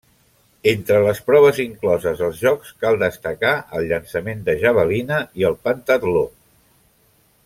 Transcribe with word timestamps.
Entre 0.69 1.01
les 1.07 1.19
proves 1.27 1.59
incloses 1.63 2.23
als 2.29 2.39
jocs 2.47 2.71
cal 2.85 2.97
destacar 3.03 3.53
el 3.81 3.87
llançament 3.93 4.43
de 4.51 4.57
javelina 4.65 5.21
i 5.43 5.49
el 5.51 5.59
pentatló. 5.69 6.29